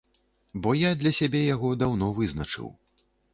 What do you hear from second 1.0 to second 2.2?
для сябе яго даўно